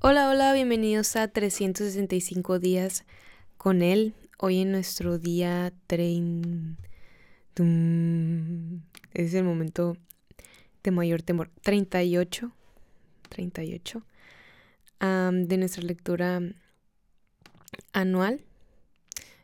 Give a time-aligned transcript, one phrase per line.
[0.00, 3.04] Hola, hola, bienvenidos a 365 días
[3.56, 4.14] con él.
[4.38, 6.76] Hoy en nuestro día 30...
[9.12, 9.96] Es el momento
[10.84, 11.50] de mayor temor.
[11.62, 12.52] 38.
[13.28, 14.02] 38.
[15.00, 16.42] de nuestra lectura
[17.92, 18.40] anual.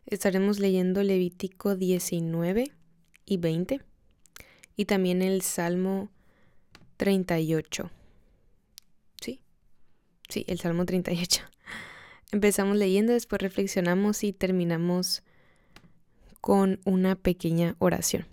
[0.06, 2.70] Estaremos leyendo Levítico 19
[3.26, 3.80] y 20.
[4.76, 6.10] Y también el Salmo
[6.96, 7.90] 38.
[10.28, 11.42] Sí, el Salmo 38.
[12.32, 15.22] Empezamos leyendo, después reflexionamos y terminamos
[16.40, 18.26] con una pequeña oración.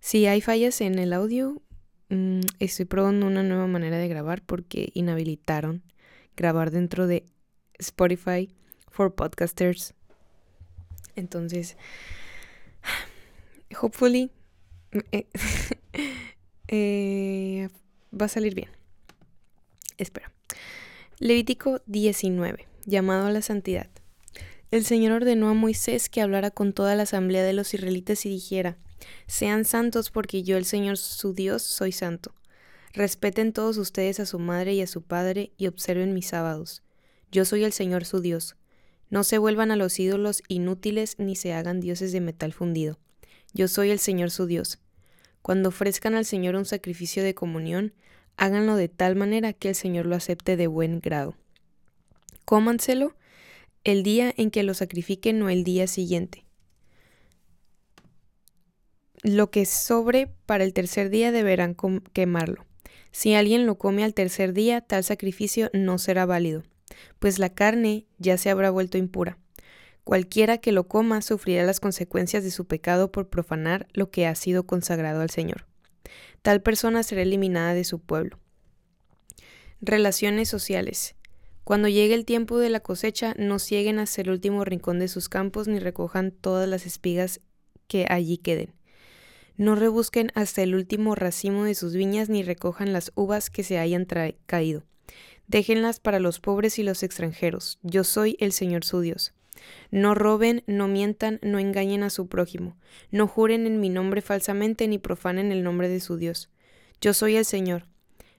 [0.00, 1.62] Si hay fallas en el audio,
[2.10, 5.82] mm, estoy probando una nueva manera de grabar porque inhabilitaron
[6.36, 7.24] grabar dentro de
[7.78, 8.54] Spotify
[8.90, 9.94] for podcasters.
[11.16, 11.76] Entonces,
[13.80, 14.30] hopefully,
[15.12, 15.26] eh,
[16.68, 17.68] eh,
[18.12, 18.68] va a salir bien.
[19.96, 20.35] Espero.
[21.18, 23.88] Levítico 19, llamado a la santidad.
[24.70, 28.28] El Señor ordenó a Moisés que hablara con toda la asamblea de los israelitas y
[28.28, 28.76] dijera,
[29.26, 32.34] Sean santos porque yo el Señor su Dios soy santo.
[32.92, 36.82] Respeten todos ustedes a su madre y a su padre y observen mis sábados.
[37.30, 38.56] Yo soy el Señor su Dios.
[39.10, 42.98] No se vuelvan a los ídolos inútiles ni se hagan dioses de metal fundido.
[43.52, 44.78] Yo soy el Señor su Dios.
[45.42, 47.94] Cuando ofrezcan al Señor un sacrificio de comunión,
[48.36, 51.34] háganlo de tal manera que el Señor lo acepte de buen grado.
[52.44, 53.14] Cómanselo
[53.84, 56.44] el día en que lo sacrifiquen o el día siguiente.
[59.22, 61.76] Lo que sobre para el tercer día deberán
[62.12, 62.64] quemarlo.
[63.10, 66.62] Si alguien lo come al tercer día, tal sacrificio no será válido,
[67.18, 69.38] pues la carne ya se habrá vuelto impura.
[70.04, 74.34] Cualquiera que lo coma sufrirá las consecuencias de su pecado por profanar lo que ha
[74.34, 75.66] sido consagrado al Señor
[76.42, 78.38] tal persona será eliminada de su pueblo.
[79.80, 81.14] Relaciones sociales.
[81.64, 85.28] Cuando llegue el tiempo de la cosecha, no cieguen hasta el último rincón de sus
[85.28, 87.40] campos ni recojan todas las espigas
[87.88, 88.72] que allí queden.
[89.56, 93.78] No rebusquen hasta el último racimo de sus viñas ni recojan las uvas que se
[93.78, 94.06] hayan
[94.46, 94.84] caído.
[95.46, 97.78] Déjenlas para los pobres y los extranjeros.
[97.82, 99.32] Yo soy el Señor su Dios.
[99.90, 102.76] No roben, no mientan, no engañen a su prójimo,
[103.10, 106.50] no juren en mi nombre falsamente ni profanen el nombre de su Dios.
[107.00, 107.86] Yo soy el Señor.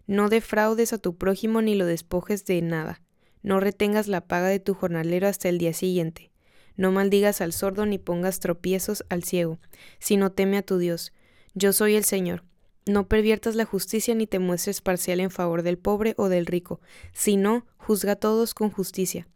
[0.07, 3.01] No defraudes a tu prójimo ni lo despojes de nada.
[3.43, 6.31] No retengas la paga de tu jornalero hasta el día siguiente.
[6.75, 9.59] No maldigas al sordo ni pongas tropiezos al ciego,
[9.99, 11.11] sino teme a tu Dios.
[11.53, 12.43] Yo soy el Señor.
[12.85, 16.79] No perviertas la justicia ni te muestres parcial en favor del pobre o del rico,
[17.13, 19.27] sino juzga a todos con justicia.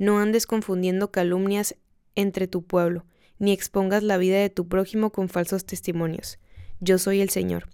[0.00, 1.76] No andes confundiendo calumnias
[2.14, 3.04] entre tu pueblo,
[3.38, 6.38] ni expongas la vida de tu prójimo con falsos testimonios.
[6.80, 7.68] Yo soy el Señor.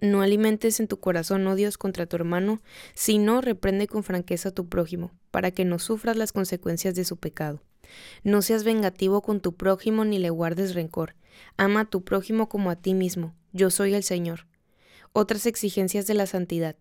[0.00, 2.62] No alimentes en tu corazón odios contra tu hermano,
[2.94, 7.18] sino reprende con franqueza a tu prójimo, para que no sufras las consecuencias de su
[7.18, 7.60] pecado.
[8.24, 11.16] No seas vengativo con tu prójimo ni le guardes rencor.
[11.58, 13.34] Ama a tu prójimo como a ti mismo.
[13.52, 14.46] Yo soy el Señor.
[15.12, 16.76] Otras exigencias de la santidad.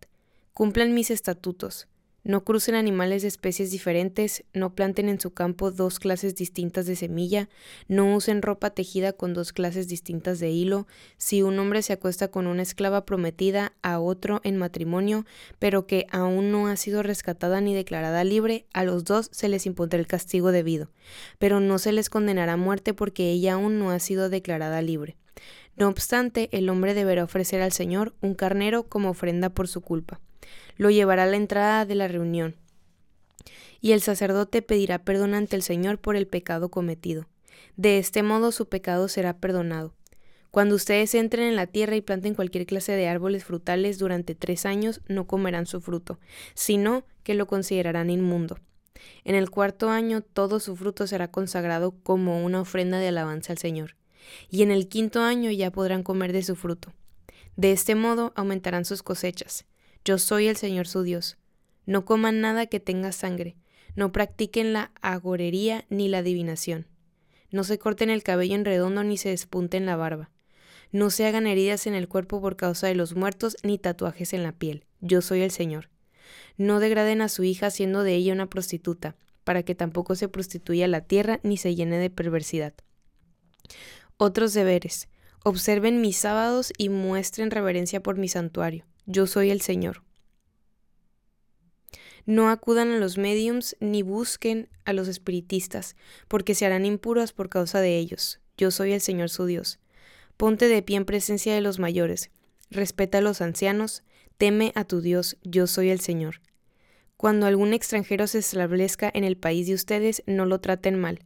[0.53, 1.89] Cumplan mis estatutos.
[2.23, 6.95] No crucen animales de especies diferentes, no planten en su campo dos clases distintas de
[6.95, 7.49] semilla,
[7.87, 10.85] no usen ropa tejida con dos clases distintas de hilo.
[11.17, 15.25] Si un hombre se acuesta con una esclava prometida a otro en matrimonio,
[15.57, 19.65] pero que aún no ha sido rescatada ni declarada libre, a los dos se les
[19.65, 20.91] impondrá el castigo debido,
[21.39, 25.17] pero no se les condenará a muerte porque ella aún no ha sido declarada libre.
[25.75, 30.21] No obstante, el hombre deberá ofrecer al Señor un carnero como ofrenda por su culpa
[30.77, 32.55] lo llevará a la entrada de la reunión.
[33.79, 37.27] Y el sacerdote pedirá perdón ante el Señor por el pecado cometido.
[37.77, 39.93] De este modo su pecado será perdonado.
[40.51, 44.65] Cuando ustedes entren en la tierra y planten cualquier clase de árboles frutales durante tres
[44.65, 46.19] años, no comerán su fruto,
[46.53, 48.59] sino que lo considerarán inmundo.
[49.23, 53.59] En el cuarto año todo su fruto será consagrado como una ofrenda de alabanza al
[53.59, 53.95] Señor.
[54.49, 56.93] Y en el quinto año ya podrán comer de su fruto.
[57.55, 59.65] De este modo aumentarán sus cosechas.
[60.03, 61.37] Yo soy el Señor su Dios.
[61.85, 63.55] No coman nada que tenga sangre,
[63.95, 66.87] no practiquen la agorería ni la adivinación.
[67.51, 70.31] No se corten el cabello en redondo ni se despunten la barba.
[70.91, 74.41] No se hagan heridas en el cuerpo por causa de los muertos ni tatuajes en
[74.43, 74.85] la piel.
[75.01, 75.89] Yo soy el Señor.
[76.57, 80.87] No degraden a su hija haciendo de ella una prostituta, para que tampoco se prostituya
[80.87, 82.73] la tierra ni se llene de perversidad.
[84.17, 85.09] Otros deberes.
[85.43, 90.03] Observen mis sábados y muestren reverencia por mi santuario yo soy el Señor.
[92.25, 95.95] No acudan a los mediums ni busquen a los espiritistas,
[96.27, 98.39] porque se harán impuros por causa de ellos.
[98.57, 99.79] Yo soy el Señor su Dios.
[100.37, 102.31] Ponte de pie en presencia de los mayores,
[102.69, 104.03] respeta a los ancianos,
[104.37, 106.41] teme a tu Dios, yo soy el Señor.
[107.17, 111.19] Cuando algún extranjero se establezca en el país de ustedes, no lo traten mal.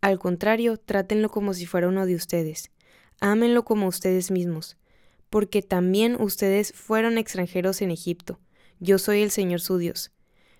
[0.00, 2.70] Al contrario, trátenlo como si fuera uno de ustedes.
[3.20, 4.76] Ámenlo como ustedes mismos,
[5.30, 8.38] porque también ustedes fueron extranjeros en Egipto.
[8.80, 10.12] Yo soy el Señor su Dios.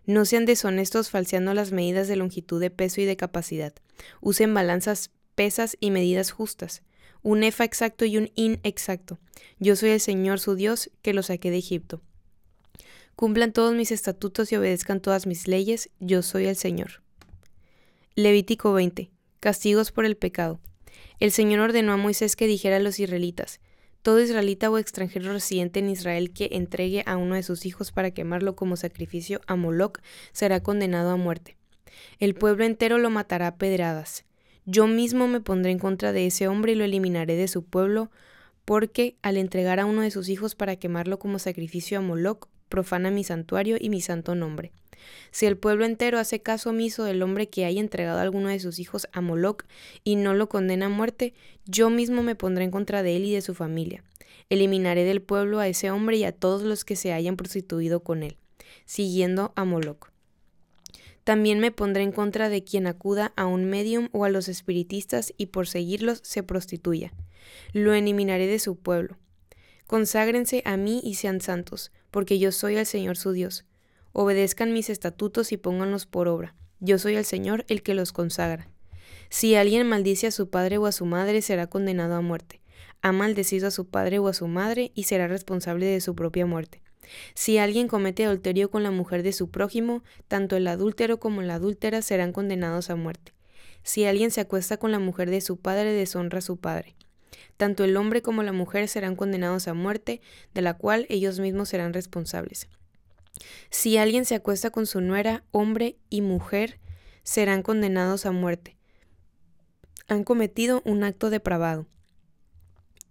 [0.06, 3.75] No sean deshonestos falseando las medidas de longitud de peso y de capacidad.
[4.20, 6.82] Usen balanzas, pesas y medidas justas.
[7.23, 9.19] Un efa exacto y un in exacto.
[9.59, 12.00] Yo soy el Señor su Dios que lo saqué de Egipto.
[13.17, 17.03] Cumplan todos mis estatutos y obedezcan todas mis leyes, yo soy el Señor.
[18.15, 19.11] Levítico 20.
[19.41, 20.61] Castigos por el pecado.
[21.20, 23.61] El Señor ordenó a Moisés que dijera a los israelitas,
[24.02, 28.10] todo israelita o extranjero residente en Israel que entregue a uno de sus hijos para
[28.10, 30.00] quemarlo como sacrificio a Moloc
[30.32, 31.56] será condenado a muerte.
[32.18, 34.24] El pueblo entero lo matará a pedradas.
[34.64, 38.10] Yo mismo me pondré en contra de ese hombre y lo eliminaré de su pueblo,
[38.64, 43.10] porque al entregar a uno de sus hijos para quemarlo como sacrificio a Moloc, profana
[43.10, 44.72] mi santuario y mi santo nombre.
[45.30, 48.60] Si el pueblo entero hace caso omiso del hombre que haya entregado a alguno de
[48.60, 49.64] sus hijos a Moloc
[50.04, 51.34] y no lo condena a muerte,
[51.66, 54.04] yo mismo me pondré en contra de él y de su familia.
[54.50, 58.22] Eliminaré del pueblo a ese hombre y a todos los que se hayan prostituido con
[58.22, 58.36] él,
[58.86, 60.10] siguiendo a Moloc.
[61.28, 65.34] También me pondré en contra de quien acuda a un medium o a los espiritistas
[65.36, 67.12] y por seguirlos se prostituya.
[67.74, 69.18] Lo eliminaré de su pueblo.
[69.86, 73.66] Conságrense a mí y sean santos, porque yo soy el Señor su Dios.
[74.20, 76.56] Obedezcan mis estatutos y pónganlos por obra.
[76.81, 78.69] Yo soy el Señor el que los consagra.
[79.31, 82.61] Si alguien maldice a su padre o a su madre, será condenado a muerte.
[83.00, 86.47] Ha maldecido a su padre o a su madre y será responsable de su propia
[86.47, 86.82] muerte.
[87.35, 91.55] Si alguien comete adulterio con la mujer de su prójimo, tanto el adúltero como la
[91.55, 93.35] adúltera serán condenados a muerte.
[93.85, 96.97] Si alguien se acuesta con la mujer de su padre, deshonra a su padre.
[97.56, 100.20] Tanto el hombre como la mujer serán condenados a muerte,
[100.55, 102.67] de la cual ellos mismos serán responsables.
[103.70, 106.79] Si alguien se acuesta con su nuera, hombre y mujer
[107.23, 108.76] serán condenados a muerte.
[110.06, 111.87] Han cometido un acto depravado,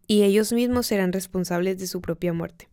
[0.07, 2.69] y ellos mismos serán responsables de su propia muerte.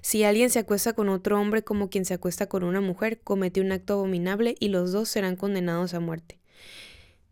[0.00, 3.60] Si alguien se acuesta con otro hombre como quien se acuesta con una mujer, comete
[3.60, 6.40] un acto abominable y los dos serán condenados a muerte,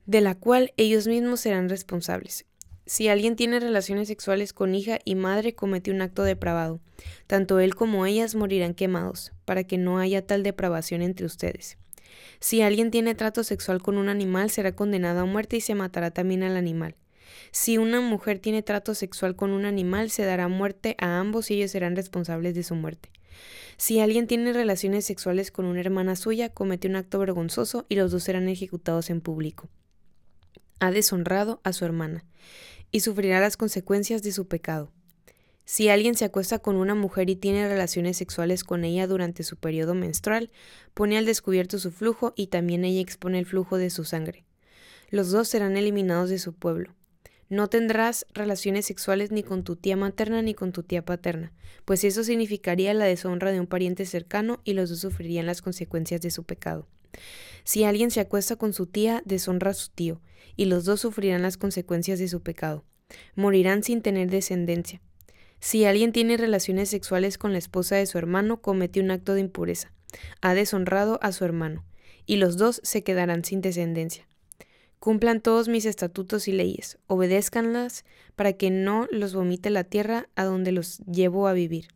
[0.06, 2.44] de la cual ellos mismos serán responsables.
[2.90, 6.80] Si alguien tiene relaciones sexuales con hija y madre, comete un acto depravado.
[7.28, 11.78] Tanto él como ellas morirán quemados, para que no haya tal depravación entre ustedes.
[12.40, 16.10] Si alguien tiene trato sexual con un animal, será condenado a muerte y se matará
[16.10, 16.96] también al animal.
[17.52, 21.54] Si una mujer tiene trato sexual con un animal, se dará muerte a ambos y
[21.54, 23.10] ellos serán responsables de su muerte.
[23.76, 28.10] Si alguien tiene relaciones sexuales con una hermana suya, comete un acto vergonzoso y los
[28.10, 29.68] dos serán ejecutados en público.
[30.80, 32.24] Ha deshonrado a su hermana
[32.90, 34.92] y sufrirá las consecuencias de su pecado.
[35.64, 39.56] Si alguien se acuesta con una mujer y tiene relaciones sexuales con ella durante su
[39.56, 40.50] periodo menstrual,
[40.94, 44.44] pone al descubierto su flujo y también ella expone el flujo de su sangre.
[45.10, 46.94] Los dos serán eliminados de su pueblo.
[47.50, 51.52] No tendrás relaciones sexuales ni con tu tía materna ni con tu tía paterna,
[51.84, 56.20] pues eso significaría la deshonra de un pariente cercano y los dos sufrirían las consecuencias
[56.20, 56.86] de su pecado.
[57.64, 60.20] Si alguien se acuesta con su tía, deshonra a su tío,
[60.54, 62.84] y los dos sufrirán las consecuencias de su pecado.
[63.34, 65.02] Morirán sin tener descendencia.
[65.58, 69.40] Si alguien tiene relaciones sexuales con la esposa de su hermano, comete un acto de
[69.40, 69.92] impureza.
[70.40, 71.84] Ha deshonrado a su hermano,
[72.26, 74.29] y los dos se quedarán sin descendencia.
[75.00, 78.04] Cumplan todos mis estatutos y leyes, obedézcanlas
[78.36, 81.88] para que no los vomite la tierra a donde los llevo a vivir.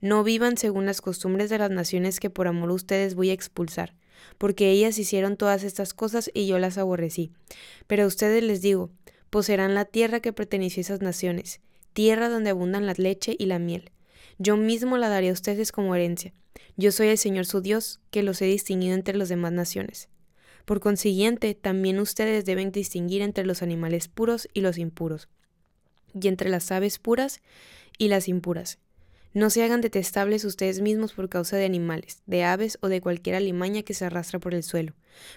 [0.00, 3.32] No vivan según las costumbres de las naciones que por amor a ustedes voy a
[3.32, 3.94] expulsar
[4.38, 7.32] porque ellas hicieron todas estas cosas y yo las aborrecí.
[7.86, 8.90] Pero a ustedes les digo,
[9.30, 11.60] poseerán la tierra que perteneció a esas naciones,
[11.92, 13.90] tierra donde abundan la leche y la miel.
[14.38, 16.32] Yo mismo la daré a ustedes como herencia.
[16.76, 20.08] Yo soy el Señor su Dios, que los he distinguido entre las demás naciones.
[20.68, 25.26] Por consiguiente, también ustedes deben distinguir entre los animales puros y los impuros,
[26.12, 27.40] y entre las aves puras
[27.96, 28.76] y las impuras.
[29.32, 33.36] No se hagan detestables ustedes mismos por causa de animales, de aves o de cualquier
[33.36, 34.92] alimaña que se arrastra por el suelo,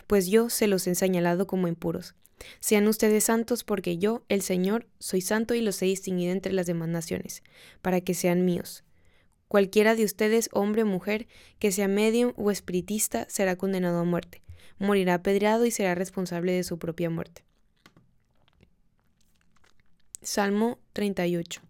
[0.05, 2.13] pues yo se los he señalado como impuros.
[2.59, 6.65] Sean ustedes santos porque yo, el Señor, soy santo y los he distinguido entre las
[6.65, 7.41] demás naciones,
[7.81, 8.83] para que sean míos.
[9.47, 14.41] Cualquiera de ustedes, hombre o mujer, que sea medium o espiritista, será condenado a muerte,
[14.81, 17.43] morirá apedreado y será responsable de su propia muerte.
[20.21, 21.61] Salmo 38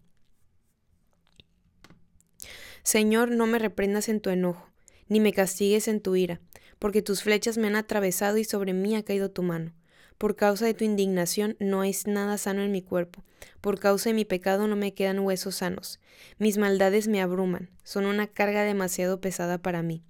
[2.82, 4.68] Señor, no me reprendas en tu enojo,
[5.08, 6.40] ni me castigues en tu ira,
[6.78, 9.72] porque tus flechas me han atravesado y sobre mí ha caído tu mano.
[10.18, 13.22] Por causa de tu indignación no es nada sano en mi cuerpo.
[13.60, 16.00] Por causa de mi pecado no me quedan huesos sanos.
[16.38, 20.02] Mis maldades me abruman, son una carga demasiado pesada para mí.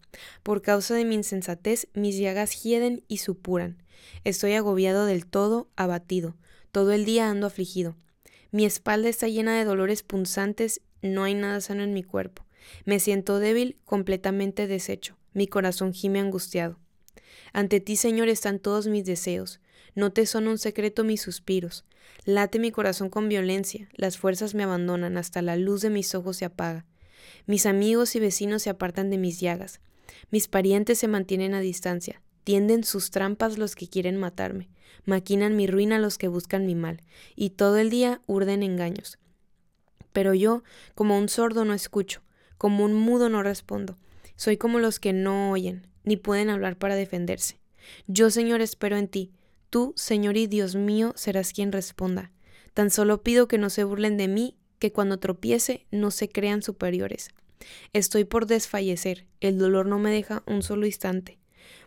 [0.43, 3.83] Por causa de mi insensatez mis llagas hieden y supuran.
[4.25, 6.37] Estoy agobiado del todo, abatido.
[6.71, 7.97] Todo el día ando afligido.
[8.51, 12.45] Mi espalda está llena de dolores punzantes, no hay nada sano en mi cuerpo.
[12.85, 15.17] Me siento débil, completamente deshecho.
[15.33, 16.79] Mi corazón gime angustiado.
[17.53, 19.61] Ante ti, Señor, están todos mis deseos.
[19.95, 21.85] No te son un secreto mis suspiros.
[22.25, 26.37] Late mi corazón con violencia, las fuerzas me abandonan, hasta la luz de mis ojos
[26.37, 26.87] se apaga.
[27.47, 29.81] Mis amigos y vecinos se apartan de mis llagas.
[30.31, 32.23] Mis parientes se mantienen a distancia.
[32.45, 34.69] Tienden sus trampas los que quieren matarme.
[35.05, 37.03] Maquinan mi ruina los que buscan mi mal.
[37.37, 39.19] Y todo el día urden engaños.
[40.13, 40.63] Pero yo,
[40.95, 42.23] como un sordo, no escucho.
[42.59, 43.99] Como un mudo no respondo.
[44.37, 47.61] Soy como los que no oyen, ni pueden hablar para defenderse.
[48.07, 49.33] Yo, Señor, espero en ti.
[49.73, 52.31] Tú, Señor y Dios mío, serás quien responda.
[52.75, 56.61] Tan solo pido que no se burlen de mí, que cuando tropiece no se crean
[56.61, 57.31] superiores.
[57.95, 61.39] Estoy por desfallecer, el dolor no me deja un solo instante.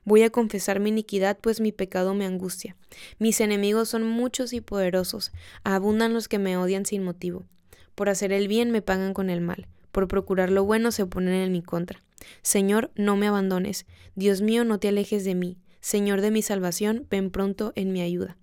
[0.03, 2.75] Voy a confesar mi iniquidad, pues mi pecado me angustia.
[3.19, 5.31] Mis enemigos son muchos y poderosos,
[5.63, 7.45] abundan los que me odian sin motivo.
[7.93, 11.35] Por hacer el bien me pagan con el mal por procurar lo bueno se oponen
[11.35, 12.01] en mi contra.
[12.41, 13.85] Señor, no me abandones.
[14.15, 15.57] Dios mío, no te alejes de mí.
[15.85, 18.37] Señor de mi salvación, ven pronto en mi ayuda.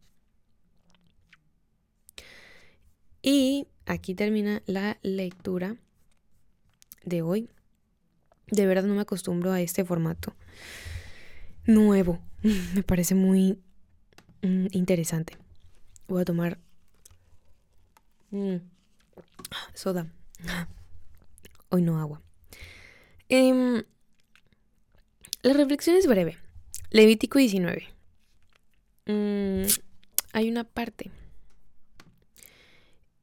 [3.20, 5.74] Y aquí termina la lectura
[7.02, 7.50] de hoy.
[8.46, 10.36] De verdad no me acostumbro a este formato
[11.66, 12.20] nuevo.
[12.76, 13.58] Me parece muy
[14.42, 15.36] mm, interesante.
[16.06, 16.60] Voy a tomar
[18.30, 18.58] mm,
[19.74, 20.06] soda.
[21.70, 22.22] Hoy no agua.
[23.28, 23.82] Em,
[25.42, 26.38] la reflexión es breve.
[26.92, 27.88] Levítico 19.
[29.06, 29.62] Mm,
[30.34, 31.10] hay una parte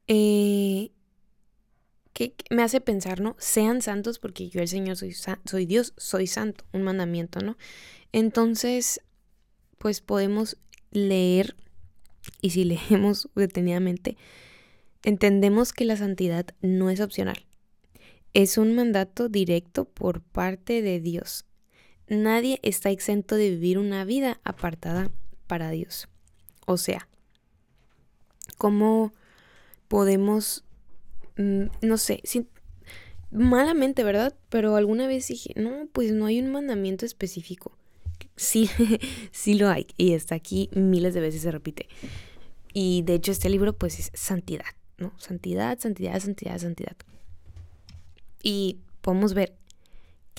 [0.07, 0.89] eh,
[2.13, 3.35] que me hace pensar, ¿no?
[3.37, 7.57] Sean santos porque yo el Señor soy, soy Dios, soy santo, un mandamiento, ¿no?
[8.11, 9.01] Entonces,
[9.77, 10.57] pues podemos
[10.89, 11.55] leer,
[12.41, 14.17] y si leemos detenidamente,
[15.03, 17.45] entendemos que la santidad no es opcional.
[18.33, 21.45] Es un mandato directo por parte de Dios.
[22.09, 25.11] Nadie está exento de vivir una vida apartada
[25.47, 26.07] para Dios.
[26.65, 27.07] O sea,
[28.57, 29.13] ¿cómo
[29.87, 30.63] podemos,
[31.37, 32.21] mm, no sé,
[33.31, 34.35] malamente, ¿verdad?
[34.49, 37.71] Pero alguna vez dije, no, pues no hay un mandamiento específico.
[38.35, 38.69] Sí,
[39.31, 39.87] sí lo hay.
[39.97, 41.87] Y está aquí miles de veces se repite.
[42.73, 44.65] Y de hecho este libro pues es santidad,
[44.97, 45.13] ¿no?
[45.17, 46.95] Santidad, santidad, santidad, santidad
[48.43, 49.53] y podemos ver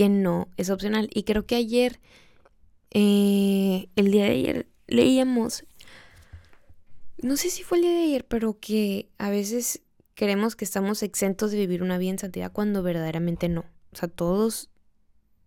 [0.00, 1.10] que no es opcional.
[1.12, 2.00] Y creo que ayer,
[2.90, 5.64] eh, el día de ayer, leíamos,
[7.18, 9.82] no sé si fue el día de ayer, pero que a veces
[10.14, 13.66] creemos que estamos exentos de vivir una vida en santidad cuando verdaderamente no.
[13.92, 14.70] O sea, todos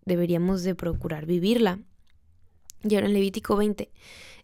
[0.04, 1.80] deberíamos de procurar vivirla.
[2.84, 3.90] Y ahora en Levítico 20,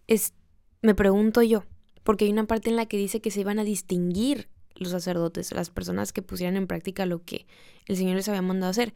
[0.09, 0.35] es,
[0.83, 1.63] me pregunto yo,
[2.03, 5.53] porque hay una parte en la que dice que se iban a distinguir los sacerdotes,
[5.53, 7.47] las personas que pusieran en práctica lo que
[7.87, 8.93] el Señor les había mandado hacer.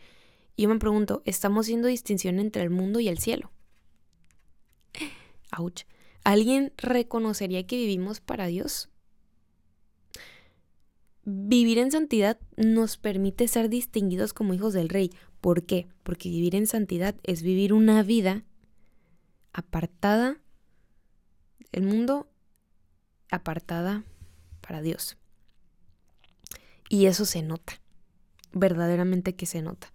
[0.56, 3.50] Y yo me pregunto, ¿estamos haciendo distinción entre el mundo y el cielo?
[5.58, 5.82] Ouch.
[6.23, 8.88] ¿Alguien reconocería que vivimos para Dios?
[11.25, 15.11] Vivir en santidad nos permite ser distinguidos como hijos del Rey.
[15.40, 15.88] ¿Por qué?
[16.02, 18.44] Porque vivir en santidad es vivir una vida
[19.52, 20.38] apartada
[21.73, 22.28] del mundo,
[23.30, 24.04] apartada
[24.61, 25.16] para Dios.
[26.88, 27.80] Y eso se nota,
[28.52, 29.93] verdaderamente que se nota.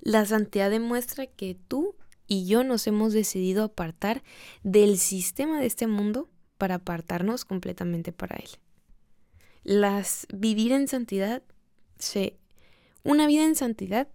[0.00, 4.22] La santidad demuestra que tú y yo nos hemos decidido apartar
[4.62, 8.50] del sistema de este mundo para apartarnos completamente para él.
[9.62, 11.42] Las vivir en santidad
[11.98, 12.38] se
[13.02, 14.08] una vida en santidad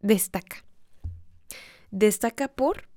[0.00, 0.64] destaca.
[1.90, 2.88] Destaca por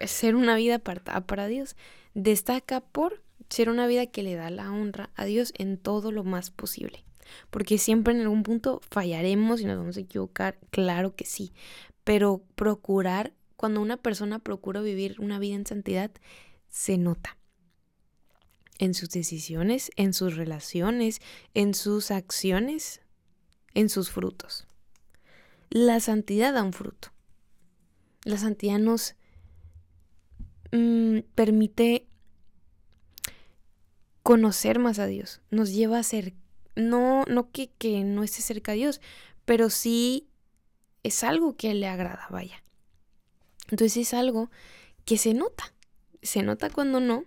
[0.00, 1.76] ser una vida apartada para Dios.
[2.14, 6.24] Destaca por ser una vida que le da la honra a Dios en todo lo
[6.24, 7.04] más posible.
[7.50, 11.52] Porque siempre en algún punto fallaremos y nos vamos a equivocar, claro que sí.
[12.04, 16.10] Pero procurar, cuando una persona procura vivir una vida en santidad,
[16.68, 17.36] se nota.
[18.78, 21.20] En sus decisiones, en sus relaciones,
[21.54, 23.00] en sus acciones,
[23.74, 24.66] en sus frutos.
[25.70, 27.08] La santidad da un fruto.
[28.24, 29.14] La santidad nos
[30.72, 32.06] mm, permite
[34.26, 36.34] conocer más a Dios, nos lleva a ser,
[36.76, 39.00] no, no que, que no esté cerca a Dios,
[39.44, 40.28] pero sí
[41.02, 42.62] es algo que le agrada, vaya.
[43.70, 44.50] Entonces es algo
[45.04, 45.72] que se nota,
[46.22, 47.24] se nota cuando no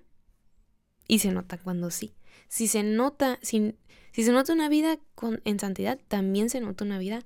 [1.07, 2.13] y se nota cuando sí.
[2.47, 3.75] Si se nota, si,
[4.11, 7.23] si se nota una vida con, en santidad, también se nota una vida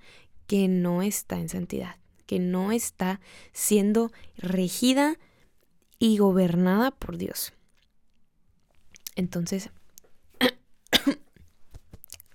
[0.47, 3.19] que no está en santidad, que no está
[3.51, 5.17] siendo regida
[5.99, 7.53] y gobernada por Dios.
[9.15, 9.69] Entonces,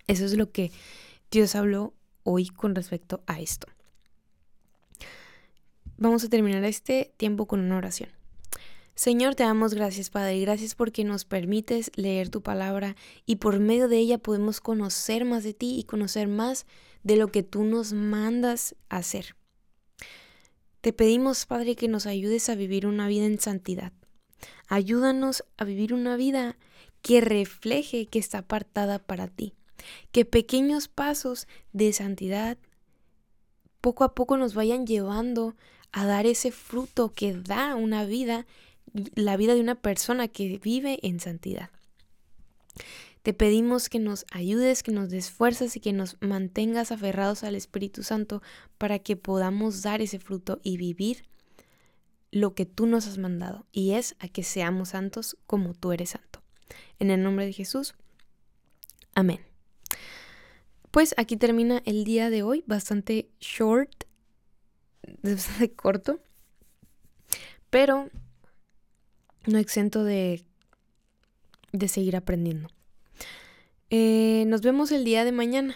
[0.08, 0.72] eso es lo que
[1.30, 3.68] Dios habló hoy con respecto a esto.
[5.96, 8.10] Vamos a terminar este tiempo con una oración.
[8.94, 12.96] Señor, te damos gracias, Padre, gracias porque nos permites leer tu palabra
[13.26, 16.66] y por medio de ella podemos conocer más de ti y conocer más
[17.04, 19.36] de lo que tú nos mandas hacer.
[20.80, 23.92] Te pedimos, Padre, que nos ayudes a vivir una vida en santidad.
[24.68, 26.56] Ayúdanos a vivir una vida
[27.02, 29.54] que refleje que está apartada para ti.
[30.12, 32.58] Que pequeños pasos de santidad
[33.80, 35.54] poco a poco nos vayan llevando
[35.92, 38.46] a dar ese fruto que da una vida,
[39.14, 41.70] la vida de una persona que vive en santidad.
[43.22, 47.54] Te pedimos que nos ayudes, que nos des fuerzas y que nos mantengas aferrados al
[47.54, 48.42] Espíritu Santo
[48.78, 51.24] para que podamos dar ese fruto y vivir
[52.30, 56.10] lo que tú nos has mandado, y es a que seamos santos como tú eres
[56.10, 56.42] santo.
[56.98, 57.94] En el nombre de Jesús.
[59.14, 59.47] Amén.
[60.90, 64.04] Pues aquí termina el día de hoy, bastante short,
[65.22, 66.20] bastante corto,
[67.70, 68.10] pero
[69.46, 70.44] no exento de,
[71.72, 72.68] de seguir aprendiendo.
[73.90, 75.74] Eh, nos vemos el día de mañana.